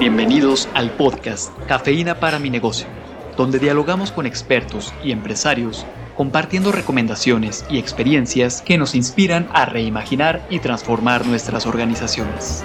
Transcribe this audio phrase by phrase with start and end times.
[0.00, 2.86] Bienvenidos al podcast Cafeína para mi negocio,
[3.36, 5.84] donde dialogamos con expertos y empresarios
[6.16, 12.64] compartiendo recomendaciones y experiencias que nos inspiran a reimaginar y transformar nuestras organizaciones.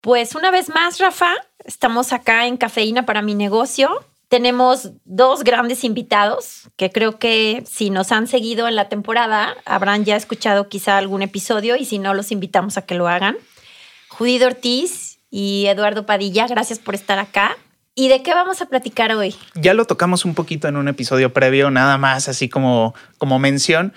[0.00, 3.90] Pues una vez más, Rafa, estamos acá en Cafeína para mi negocio.
[4.30, 10.04] Tenemos dos grandes invitados que creo que si nos han seguido en la temporada habrán
[10.04, 13.36] ya escuchado quizá algún episodio y si no los invitamos a que lo hagan.
[14.08, 17.56] Judith Ortiz y Eduardo Padilla, gracias por estar acá.
[17.96, 19.34] ¿Y de qué vamos a platicar hoy?
[19.56, 23.92] Ya lo tocamos un poquito en un episodio previo, nada más así como, como mención,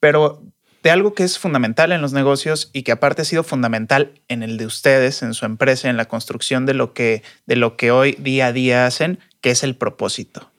[0.00, 0.42] pero
[0.82, 4.42] de algo que es fundamental en los negocios y que aparte ha sido fundamental en
[4.42, 7.90] el de ustedes, en su empresa, en la construcción de lo que, de lo que
[7.90, 10.50] hoy día a día hacen, que es el propósito.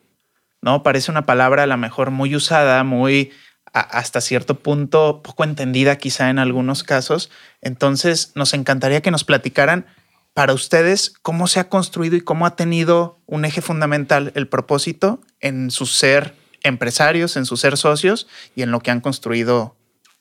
[0.61, 0.83] ¿No?
[0.83, 3.31] Parece una palabra a lo mejor muy usada, muy
[3.71, 7.29] hasta cierto punto poco entendida quizá en algunos casos.
[7.61, 9.85] Entonces, nos encantaría que nos platicaran
[10.33, 15.21] para ustedes cómo se ha construido y cómo ha tenido un eje fundamental el propósito
[15.39, 19.75] en su ser empresarios, en su ser socios y en lo que han construido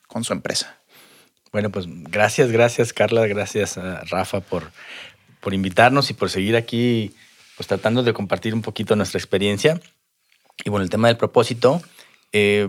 [0.07, 0.79] con su empresa.
[1.53, 4.71] Bueno, pues gracias, gracias Carla, gracias a Rafa por,
[5.41, 7.15] por invitarnos y por seguir aquí,
[7.59, 9.81] pues tratando de compartir un poquito nuestra experiencia.
[10.65, 11.83] Y bueno, el tema del propósito,
[12.31, 12.69] eh,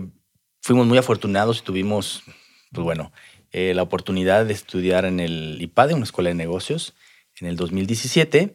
[0.60, 2.24] fuimos muy afortunados y tuvimos,
[2.72, 3.12] pues bueno,
[3.52, 6.94] eh, la oportunidad de estudiar en el IPADE, una escuela de negocios,
[7.40, 8.52] en el 2017.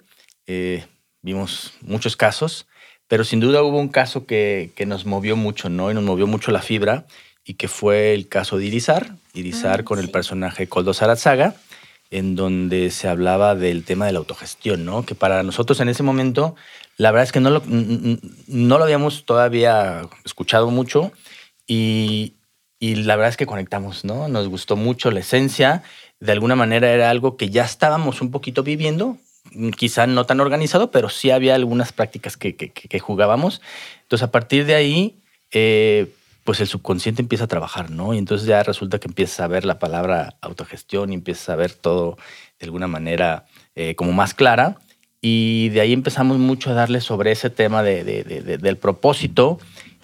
[0.47, 0.85] Eh,
[1.21, 2.67] vimos muchos casos,
[3.07, 5.89] pero sin duda hubo un caso que, que, nos movió mucho, ¿no?
[5.89, 7.07] Y nos movió mucho la fibra,
[7.45, 11.55] y que fue el caso de Irizar, Irizar ah, con el personaje Coldo Sarazaga,
[12.11, 15.05] en donde se hablaba del tema de la autogestión, ¿no?
[15.05, 16.55] Que para nosotros en ese momento,
[16.97, 21.11] la verdad es que no lo, no lo habíamos todavía escuchado mucho
[21.67, 22.35] y,
[22.79, 24.27] y la verdad es que conectamos, ¿no?
[24.27, 25.83] Nos gustó mucho la esencia.
[26.19, 29.17] De alguna manera era algo que ya estábamos un poquito viviendo,
[29.77, 33.61] quizá no tan organizado, pero sí había algunas prácticas que, que, jugábamos.
[34.03, 35.19] Entonces, a partir de ahí,
[35.51, 36.07] eh,
[36.45, 38.13] pues el subconsciente empieza a trabajar, ¿no?
[38.13, 41.73] Y entonces ya resulta que empiezas a ver la palabra autogestión y empiezas a ver
[41.73, 42.17] todo
[42.59, 43.45] de alguna manera
[43.75, 44.77] eh, como más clara.
[45.21, 48.03] Y de ahí empezamos mucho a darle sobre ese tema de,
[48.61, 49.57] del propósito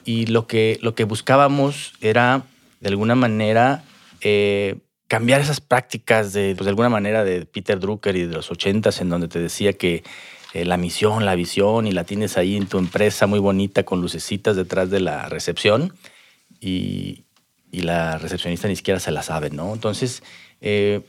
[0.03, 2.41] y lo que, lo que buscábamos era,
[2.79, 3.83] de alguna manera,
[4.21, 8.49] eh, cambiar esas prácticas de, pues, de alguna manera, de Peter Drucker y de los
[8.49, 10.03] ochentas, en donde te decía que
[10.53, 14.01] eh, la misión, la visión, y la tienes ahí en tu empresa muy bonita con
[14.01, 15.93] lucecitas detrás de la recepción,
[16.61, 17.25] y,
[17.71, 19.73] y la recepcionista ni siquiera se la sabe, ¿no?
[19.73, 20.23] Entonces,
[20.61, 21.01] eh,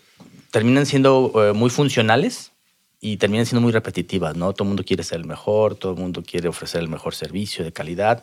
[0.51, 2.53] terminan siendo eh, muy funcionales,
[3.05, 4.53] y terminan siendo muy repetitivas, ¿no?
[4.53, 7.65] Todo el mundo quiere ser el mejor, todo el mundo quiere ofrecer el mejor servicio
[7.65, 8.23] de calidad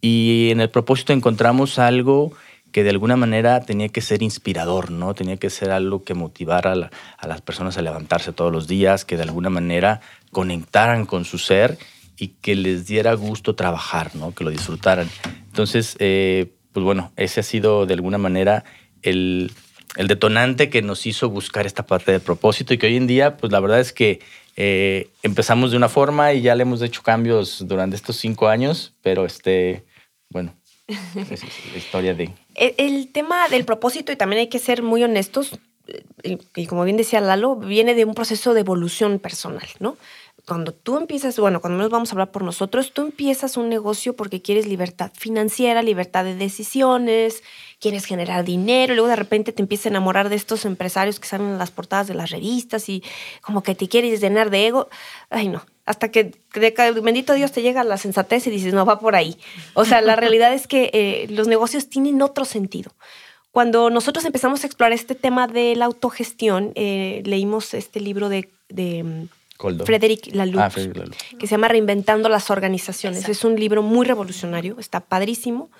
[0.00, 2.32] y en el propósito encontramos algo
[2.70, 5.14] que de alguna manera tenía que ser inspirador, ¿no?
[5.14, 9.16] Tenía que ser algo que motivara a, las personas a levantarse todos los días, que
[9.16, 11.76] de alguna manera conectaran con su ser
[12.16, 14.32] y que les diera gusto trabajar, ¿no?
[14.32, 15.10] Que lo disfrutaran.
[15.48, 18.64] Entonces, eh, pues bueno, ese ha sido de alguna manera
[19.02, 19.52] el,
[19.96, 23.36] el detonante que nos hizo buscar esta parte de propósito y que hoy en día,
[23.36, 24.20] pues la verdad es que
[24.56, 28.94] eh, empezamos de una forma y ya le hemos hecho cambios durante estos cinco años,
[29.02, 29.84] pero este,
[30.28, 30.54] bueno,
[30.86, 32.30] es la historia de...
[32.54, 35.58] El, el, tema del propósito, y también hay que ser muy honestos,
[36.22, 39.96] eh, y como bien decía Lalo, viene de un proceso de evolución personal, ¿no?
[40.46, 44.14] Cuando tú empiezas, bueno, cuando nos vamos a hablar por nosotros, tú empiezas un negocio
[44.14, 47.42] porque quieres libertad financiera, libertad de decisiones,
[47.78, 51.28] quieres generar dinero, y luego de repente te empiezas a enamorar de estos empresarios que
[51.28, 53.02] salen en las portadas de las revistas y
[53.40, 54.88] como que te quieres llenar de ego.
[55.30, 55.64] Ay, no.
[55.86, 56.32] Hasta que,
[57.02, 59.36] bendito Dios, te llega la sensatez y dices, no, va por ahí.
[59.74, 62.92] O sea, la realidad es que eh, los negocios tienen otro sentido.
[63.50, 68.48] Cuando nosotros empezamos a explorar este tema de la autogestión, eh, leímos este libro de,
[68.68, 69.26] de
[69.84, 73.28] Frederick Laloux, ah, que se llama Reinventando las Organizaciones.
[73.28, 75.70] Es un libro muy revolucionario, está padrísimo.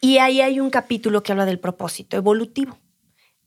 [0.00, 2.78] Y ahí hay un capítulo que habla del propósito evolutivo.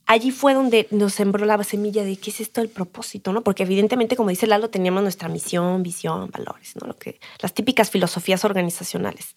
[0.07, 3.43] Allí fue donde nos sembró la semilla de qué es esto del propósito, ¿no?
[3.43, 6.87] Porque evidentemente, como dice Lalo, teníamos nuestra misión, visión, valores, ¿no?
[6.87, 9.35] Lo que, las típicas filosofías organizacionales.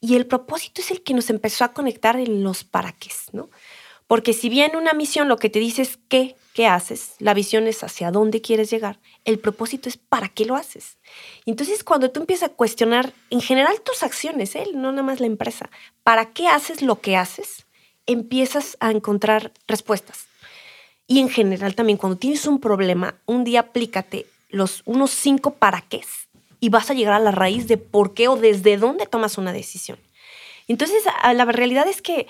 [0.00, 3.48] Y el propósito es el que nos empezó a conectar en los para qué, ¿no?
[4.06, 7.66] Porque si bien una misión lo que te dice es qué, qué haces, la visión
[7.66, 10.98] es hacia dónde quieres llegar, el propósito es para qué lo haces.
[11.46, 14.66] Entonces, cuando tú empiezas a cuestionar en general tus acciones, ¿eh?
[14.74, 15.70] no nada más la empresa,
[16.02, 17.66] ¿para qué haces lo que haces?
[18.06, 20.26] Empiezas a encontrar respuestas.
[21.06, 25.80] Y en general también, cuando tienes un problema, un día aplícate los unos cinco para
[25.80, 26.02] qué
[26.60, 29.52] y vas a llegar a la raíz de por qué o desde dónde tomas una
[29.52, 29.98] decisión.
[30.68, 31.02] Entonces,
[31.34, 32.28] la realidad es que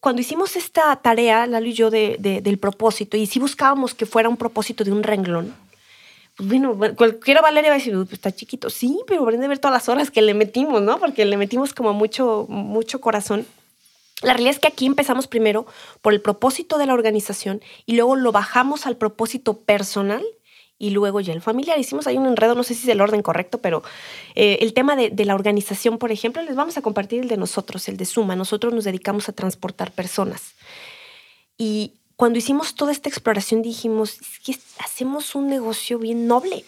[0.00, 4.28] cuando hicimos esta tarea, Lalo y yo, de, del propósito, y si buscábamos que fuera
[4.28, 5.54] un propósito de un renglón,
[6.36, 8.70] pues bueno, cualquiera Valeria va a decir, pues está chiquito.
[8.70, 10.98] Sí, pero de ver todas las horas que le metimos, ¿no?
[10.98, 13.46] Porque le metimos como mucho, mucho corazón.
[14.22, 15.66] La realidad es que aquí empezamos primero
[16.00, 20.22] por el propósito de la organización y luego lo bajamos al propósito personal
[20.80, 21.78] y luego ya el familiar.
[21.78, 23.84] Hicimos ahí un enredo, no sé si es el orden correcto, pero
[24.34, 27.36] eh, el tema de, de, la organización, por ejemplo, les vamos a compartir el de
[27.36, 28.34] nosotros, el de Suma.
[28.34, 30.54] Nosotros nos dedicamos a transportar personas.
[31.58, 36.64] Y cuando hicimos toda esta exploración dijimos, es que hacemos un negocio bien noble,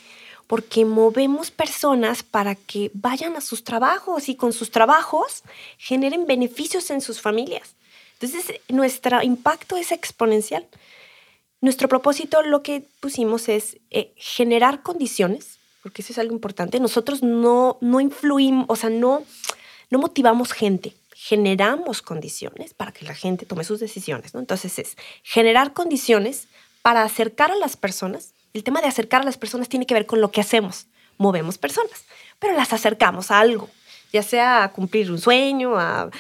[0.47, 5.43] porque movemos personas para que vayan a sus trabajos y con sus trabajos
[5.79, 7.75] generen beneficios en sus familias.
[8.21, 10.67] Entonces, nuestro impacto es exponencial.
[11.63, 16.81] Nuestro propósito lo que pusimos es eh, generar condiciones, porque eso es algo importante.
[16.81, 19.23] Nosotros no, no influimos, o sea, no,
[19.89, 24.35] no motivamos gente, generamos condiciones para que la gente tome sus decisiones.
[24.35, 24.41] ¿no?
[24.41, 26.49] Entonces es generar condiciones
[26.83, 28.35] para acercar a las personas.
[28.55, 30.87] El tema de acercar a las personas tiene que ver con lo que hacemos.
[31.17, 32.07] Movemos personas,
[32.41, 33.71] pero las acercamos a algo
[34.13, 36.11] ya sea a cumplir un sueño, a,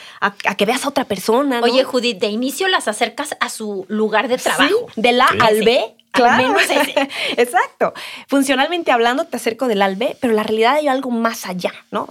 [0.57, 1.61] que veas a otra persona.
[1.63, 4.87] Oye, Judith, de inicio las acercas a su lugar de trabajo.
[4.97, 5.97] de la al B.
[6.11, 6.57] Claro.
[7.37, 7.95] Exacto.
[8.29, 12.07] Funcionalmente hablando, te acerco del al B, pero la realidad hay algo más allá, ¿no?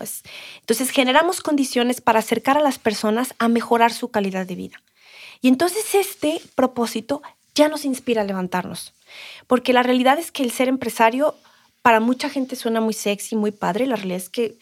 [0.60, 4.82] entonces, generamos condiciones para acercar a las personas a mejorar su calidad de vida.
[5.42, 7.22] Y entonces este propósito
[7.54, 8.94] ya nos inspira a levantarnos,
[9.48, 11.36] porque la realidad es que el ser empresario
[11.82, 14.58] para mucha gente suena muy sexy, muy padre, la realidad es que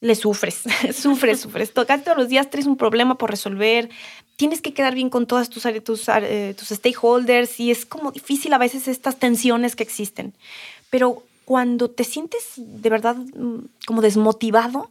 [0.00, 0.62] le sufres,
[0.94, 1.72] sufres, sufres.
[1.72, 3.90] Tocar todos los días tienes un problema por resolver,
[4.36, 8.52] tienes que quedar bien con todos tus, tus, eh, tus stakeholders y es como difícil
[8.52, 10.32] a veces estas tensiones que existen.
[10.88, 14.90] Pero cuando te sientes de verdad mm, como desmotivado,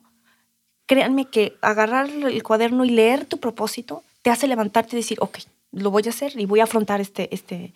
[0.85, 5.39] créanme que agarrar el cuaderno y leer tu propósito te hace levantarte y decir, ok,
[5.71, 7.73] lo voy a hacer y voy a afrontar este, este,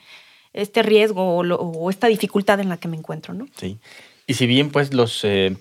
[0.51, 3.47] este riesgo o, esta dificultad en la que me encuentro, ¿no?
[3.55, 3.77] Sí.
[4.27, 5.23] Y si bien pues los...
[5.23, 5.55] Eh,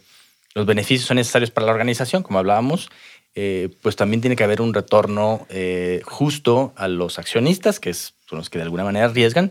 [0.55, 2.91] los beneficios son necesarios para la organización, como hablábamos,
[3.35, 8.13] eh, pues también tiene que haber un retorno eh, justo a los accionistas, que son
[8.31, 9.51] los que de alguna manera arriesgan,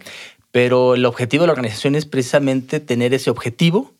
[0.51, 3.93] pero el objetivo de la organización es precisamente tener ese objetivo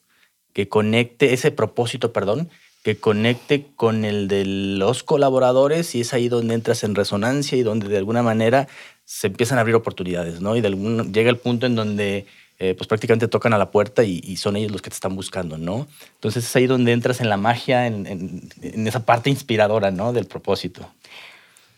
[0.53, 2.49] que conecte, ese propósito, perdón,
[2.83, 7.63] que conecte con el de los colaboradores y es ahí donde entras en resonancia y
[7.63, 8.67] donde de alguna manera
[9.05, 10.55] se empiezan a abrir oportunidades, ¿no?
[10.55, 12.25] Y de algún, llega el punto en donde
[12.63, 15.57] eh, pues prácticamente tocan a la puerta y, son ellos los que te están buscando,
[15.57, 15.87] ¿no?
[16.13, 18.51] Entonces es ahí donde entras en la magia, en,
[18.85, 20.13] esa parte inspiradora, ¿no?
[20.13, 20.87] Del propósito.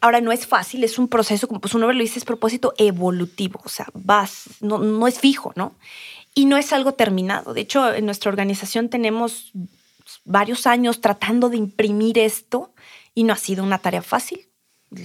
[0.01, 3.61] Ahora, no es fácil, es un proceso, como pues nombre lo dice, es propósito evolutivo,
[3.63, 5.73] o sea, vas, no, no es fijo, ¿no?
[6.35, 7.53] Y no es algo terminado.
[7.53, 9.53] De hecho, en nuestra organización tenemos
[10.25, 12.73] varios años tratando de imprimir esto
[13.15, 14.49] y no ha sido una tarea fácil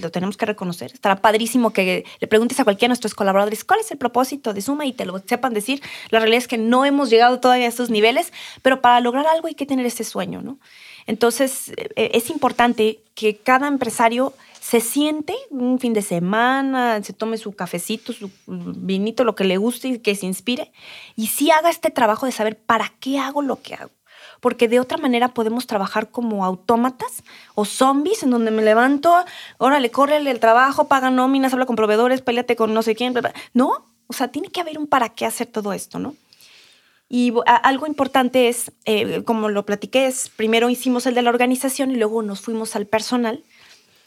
[0.00, 0.92] lo tenemos que reconocer.
[0.92, 4.60] Estará padrísimo que le preguntes a cualquiera de nuestros colaboradores cuál es el propósito de
[4.60, 5.82] Suma y te lo sepan decir.
[6.10, 8.32] La realidad es que no hemos llegado todavía a esos niveles,
[8.62, 10.58] pero para lograr algo hay que tener ese sueño, ¿no?
[11.06, 17.38] Entonces, eh, es importante que cada empresario se siente un fin de semana, se tome
[17.38, 20.72] su cafecito, su vinito, lo que le guste y que se inspire,
[21.16, 23.90] y sí haga este trabajo de saber para qué hago lo que hago
[24.40, 27.22] porque de otra manera podemos trabajar como autómatas
[27.54, 29.14] o zombies en donde me levanto,
[29.58, 33.14] órale, corre el trabajo, paga nóminas, habla con proveedores, peleate con no sé quién.
[33.54, 36.14] No, o sea, tiene que haber un para qué hacer todo esto, ¿no?
[37.10, 41.90] Y algo importante es, eh, como lo platiqué, es primero hicimos el de la organización
[41.90, 43.42] y luego nos fuimos al personal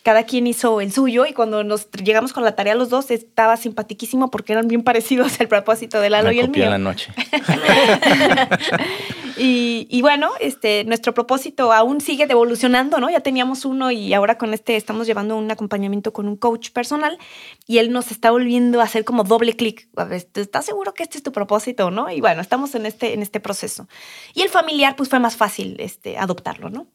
[0.04, 3.58] cada quien hizo el suyo y cuando nos llegamos con la tarea los dos estaba
[3.58, 6.70] simpatiquísimo porque eran bien parecidos al propósito de Lalo y el mío.
[6.70, 7.14] la noche.
[9.44, 13.10] y, bueno, este, nuestro propósito aún sigue evolucionando, ¿no?
[13.10, 17.18] Ya teníamos uno y ahora con este estamos llevando un acompañamiento con un coach personal
[17.66, 19.88] y él nos está volviendo a hacer como doble clic.
[20.36, 22.12] ¿Estás seguro que este es tu propósito, no?
[22.12, 23.88] Y bueno, estamos en este, en este proceso.
[24.36, 26.86] Y el familiar, pues fue más fácil este, adoptarlo, ¿no?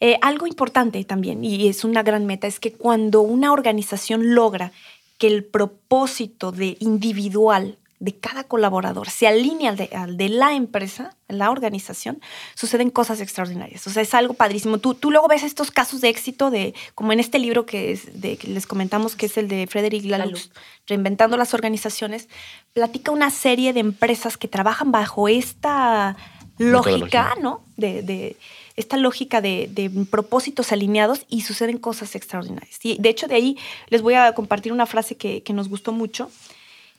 [0.00, 4.72] Eh, algo importante también, y es una gran meta, es que cuando una organización logra
[5.18, 11.50] que el propósito de individual de cada colaborador se alinea al de, la empresa, la
[11.50, 12.20] organización,
[12.54, 13.86] suceden cosas extraordinarias.
[13.86, 14.76] O sea, es algo padrísimo.
[14.76, 18.20] Tú, tú luego ves estos casos de éxito, de, como en este libro que, es
[18.20, 20.50] de, que les comentamos, que es el de Frederick Laloux,
[20.86, 22.28] Reinventando las Organizaciones,
[22.74, 26.14] platica una serie de empresas que trabajan bajo esta
[26.58, 27.64] lógica, ¿no?
[27.76, 28.36] de
[28.76, 32.78] esta lógica de, propósitos alineados y suceden cosas extraordinarias.
[32.82, 33.58] Y de hecho, de ahí
[33.88, 36.30] les voy a compartir una frase que, nos gustó mucho,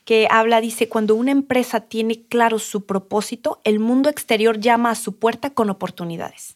[0.05, 4.95] que habla, dice, cuando una empresa tiene claro su propósito, el mundo exterior llama a
[4.95, 6.55] su puerta con oportunidades.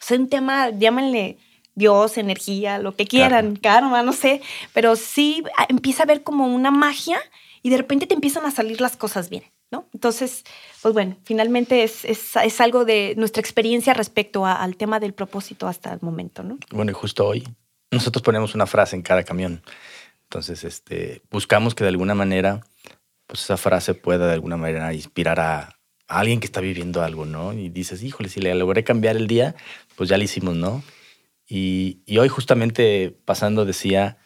[0.00, 1.36] O sea, un tema, llámenle
[1.74, 4.40] Dios, energía, lo que quieran, karma, no sé,
[4.72, 7.18] pero sí empieza a ver como una magia
[7.62, 9.88] y de repente te empiezan a salir las cosas bien, ¿no?
[9.92, 10.44] Entonces,
[10.82, 15.14] pues bueno, finalmente es, es, es algo de nuestra experiencia respecto a- al tema del
[15.14, 16.58] propósito hasta el momento, ¿no?
[16.70, 17.42] Bueno, y justo hoy
[17.90, 19.62] nosotros ponemos una frase en cada camión.
[20.34, 22.60] Entonces, este, buscamos que de alguna manera,
[23.28, 27.24] pues esa frase pueda de alguna manera inspirar a, a alguien que está viviendo algo,
[27.24, 27.52] ¿no?
[27.52, 29.54] Y dices, híjole, si le logré cambiar el día,
[29.94, 30.82] pues ya lo hicimos, ¿no?
[31.46, 34.16] Y, y hoy justamente pasando decía,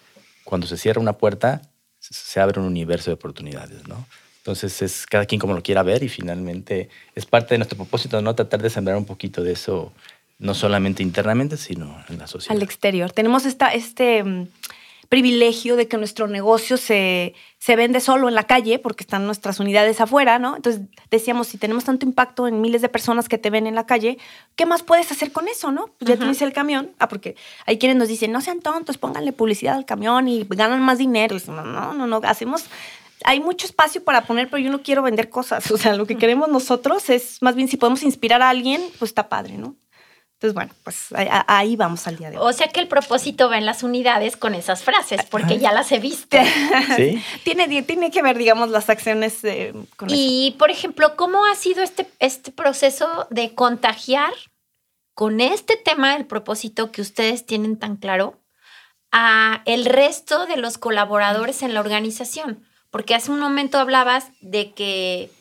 [0.45, 1.61] cuando se cierra una puerta,
[1.99, 4.07] se- abre un universo de oportunidades, ¿no?
[4.39, 8.23] Entonces es cada quien como lo quiera ver y finalmente es parte de nuestro propósito,
[8.23, 8.35] ¿no?
[8.35, 9.93] Tratar de sembrar un poquito de eso,
[10.39, 12.57] no solamente internamente, sino en la sociedad.
[12.57, 13.13] Al exterior.
[13.13, 14.47] Tenemos esta, este mm,
[15.09, 19.59] privilegio de que nuestro negocio se, se vende solo en la calle porque están nuestras
[19.59, 20.57] unidades afuera, ¿no?
[20.57, 23.87] Entonces decíamos, si tenemos tanto impacto en miles de personas que te ven en la
[23.87, 24.19] calle,
[24.55, 25.87] ¿qué más puedes hacer con eso, no?
[25.99, 26.21] Pues ya Ajá.
[26.21, 26.91] tienes el camión.
[26.99, 30.83] Ah, porque hay quienes nos dicen, no sean tontos, pónganle publicidad al camión y ganan
[30.83, 31.35] más dinero.
[31.35, 32.67] Y decimos, no, no, no, hacemos...
[33.25, 35.71] Hay mucho espacio para poner, pero yo no quiero vender cosas.
[35.73, 39.11] O sea, lo que queremos nosotros es, más bien, si podemos inspirar a alguien, pues
[39.11, 39.75] está padre, ¿no?
[40.39, 42.49] Entonces, bueno, pues ahí, ahí vamos al día de hoy.
[42.49, 45.91] O sea que el propósito va en las unidades con esas frases, porque ya las
[45.91, 46.37] he visto.
[46.97, 47.21] ¿Sí?
[47.43, 50.17] tiene, tiene que ver, digamos, las acciones eh, con eso.
[50.17, 54.33] Y, por ejemplo, ¿cómo ha sido este, este proceso de contagiar
[55.13, 58.39] con este tema del propósito que ustedes tienen tan claro
[59.11, 62.65] a el resto de los colaboradores en la organización?
[62.91, 65.33] Porque hace un momento hablabas de que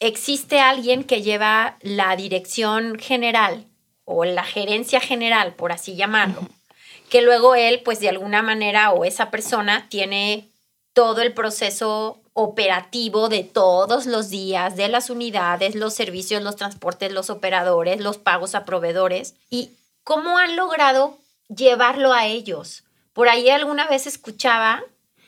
[0.00, 3.66] existe alguien que lleva la dirección general
[4.06, 6.40] o la gerencia general, por así llamarlo,
[7.10, 10.48] que luego él, pues de alguna manera, o esa persona tiene
[10.94, 17.12] todo el proceso operativo de todos los días, de las unidades, los servicios, los transportes,
[17.12, 19.34] los operadores, los pagos a proveedores.
[19.50, 19.70] ¿Y
[20.04, 22.84] cómo han logrado llevarlo a ellos?
[23.12, 24.84] Por ahí alguna vez escuchaba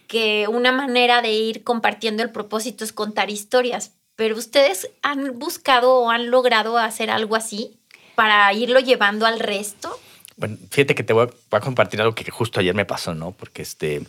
[0.06, 5.96] que una manera de ir compartiendo el propósito es contar historias, pero ustedes han buscado
[5.96, 7.78] o han logrado hacer algo así
[8.18, 9.96] para irlo llevando al resto.
[10.36, 13.14] Bueno, fíjate que te voy a, voy a compartir algo que justo ayer me pasó,
[13.14, 13.30] ¿no?
[13.30, 14.02] Porque este,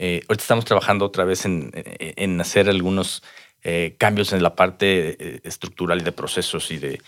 [0.00, 3.22] eh, ahorita estamos trabajando otra vez en, en hacer algunos
[3.62, 7.00] eh, cambios en la parte eh, estructural de procesos y de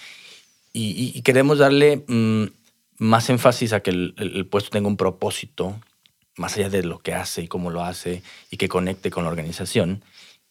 [0.73, 2.45] y, y- queremos darle mm,
[2.99, 5.81] más énfasis a que el- el puesto tenga un propósito
[6.37, 9.31] más allá de lo que hace y cómo lo hace y que conecte con la
[9.31, 10.05] organización.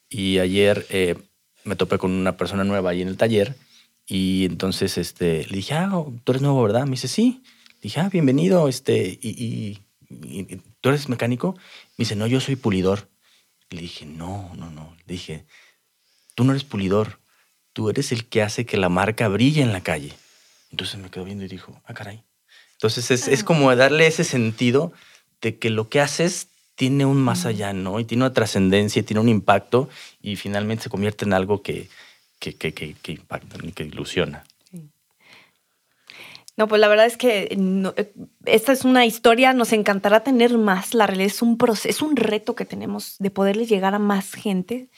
[0.10, 1.16] Y ayer eh,
[1.64, 3.56] me topé con una persona nueva ahí en el taller
[4.08, 5.92] y entonces este, le dije, ah,
[6.24, 6.86] tú eres nuevo, ¿verdad?
[6.86, 7.42] Me dice, sí.
[7.76, 11.56] Le dije, ah, bienvenido, este, y, y- y- ¿tú eres mecánico?
[11.98, 13.10] Me dice, no, yo soy pulidor.
[13.70, 14.96] Le dije, no, no, no.
[15.06, 15.46] Le dije,
[16.36, 17.20] tú no eres pulidor,
[17.74, 20.14] tú eres el que hace que la marca brille en la calle.
[20.72, 22.24] Entonces me quedó viendo y dijo, ah, caray.
[22.74, 24.94] Entonces es, es como darle ese sentido
[25.42, 28.00] de que lo que haces tiene un más allá, ¿no?
[28.00, 29.90] Y tiene una trascendencia, tiene un impacto
[30.22, 31.90] y finalmente se convierte en algo que,
[32.40, 33.74] que, que, que, que impacta, ¿no?
[33.74, 34.44] que ilusiona.
[36.58, 38.14] No, pues la verdad es que eh,
[38.46, 40.96] esta es una historia, nos encantará tener más.
[40.96, 44.34] La realidad es un proceso, es un reto que tenemos de poderle llegar a más
[44.34, 44.90] gente.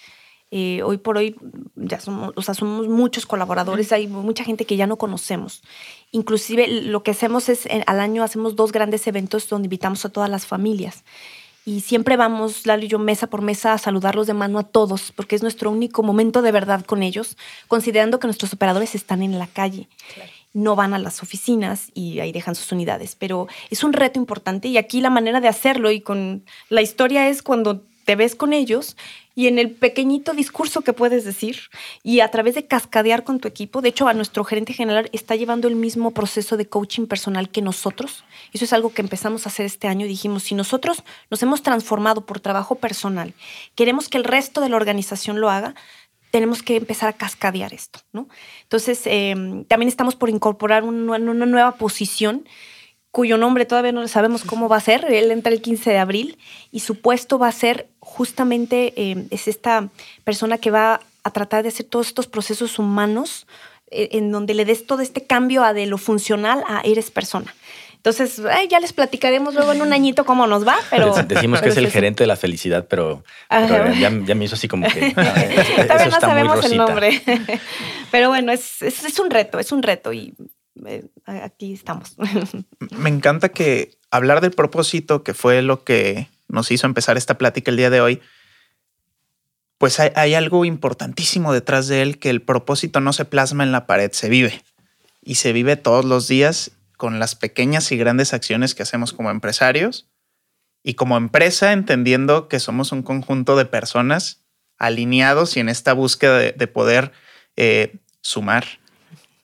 [0.51, 1.35] Eh, hoy por hoy
[1.75, 5.61] ya somos, o sea, somos muchos colaboradores, hay mucha gente que ya no conocemos.
[6.11, 10.29] Inclusive lo que hacemos es, al año hacemos dos grandes eventos donde invitamos a todas
[10.29, 11.03] las familias.
[11.65, 15.11] Y siempre vamos, Lalo y yo, mesa por mesa, a saludarlos de mano a todos,
[15.11, 17.37] porque es nuestro único momento de verdad con ellos,
[17.67, 19.87] considerando que nuestros operadores están en la calle
[20.53, 23.15] no van a las oficinas y ahí dejan sus unidades.
[23.15, 27.29] Pero es un reto importante y aquí la manera de hacerlo y con la historia
[27.29, 28.97] es cuando te ves con ellos
[29.35, 31.59] y en el pequeñito discurso que puedes decir
[32.01, 33.83] y a través de cascadear con tu equipo.
[33.83, 37.61] De hecho, a nuestro gerente general está llevando el mismo proceso de coaching personal que
[37.61, 38.23] nosotros.
[38.51, 40.07] Eso es algo que empezamos a hacer este año.
[40.07, 43.35] Dijimos, si nosotros nos hemos transformado por trabajo personal,
[43.75, 45.75] queremos que el resto de la organización lo haga,
[46.31, 48.27] tenemos que empezar a cascadear esto, ¿no?
[48.63, 49.35] Entonces, eh,
[49.67, 52.47] también estamos por incorporar un- una nueva posición
[53.19, 55.03] cuyo nombre todavía no sabemos cómo va a ser.
[55.11, 56.37] Él entra el 15 de abril
[56.71, 59.89] y su puesto va a ser justamente, eh, es esta
[60.23, 63.45] persona que va a tratar de hacer todos estos procesos humanos
[63.91, 67.53] eh, en donde le des todo este cambio a de lo funcional a eres persona.
[67.97, 71.13] Entonces, ay, ya les platicaremos luego en un añito cómo nos va, pero...
[71.13, 71.93] Dec- Decimos que pero es el eso.
[71.93, 75.13] gerente de la felicidad, pero, pero ya, ya me hizo así como que...
[75.17, 77.21] ah, eso Todavía no sabemos el nombre.
[78.11, 80.33] Pero bueno, es, es, es un reto, es un reto y
[80.85, 82.15] eh, aquí estamos.
[82.97, 87.71] Me encanta que hablar del propósito, que fue lo que nos hizo empezar esta plática
[87.71, 88.21] el día de hoy,
[89.77, 93.87] pues hay, algo importantísimo detrás de él, que el propósito no se plasma en la
[93.87, 94.61] pared, se vive.
[95.23, 96.71] Y se vive todos los días.
[96.97, 100.09] con las pequeñas y grandes acciones que hacemos como empresarios
[100.83, 104.43] y como empresa entendiendo que somos un conjunto de personas
[104.77, 107.13] alineados y en esta búsqueda de, poder
[107.55, 108.65] eh, sumar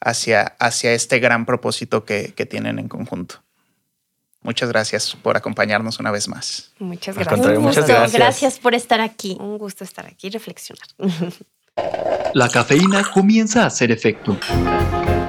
[0.01, 3.43] hacia, hacia este gran propósito que, tienen en conjunto.
[4.41, 6.71] Muchas gracias por acompañarnos una vez más.
[6.77, 7.59] Muchas gracias.
[7.59, 8.13] muchas gracias.
[8.13, 9.37] Gracias por estar aquí.
[9.39, 10.87] Un gusto estar aquí y reflexionar.
[12.33, 14.37] La cafeína comienza a hacer efecto.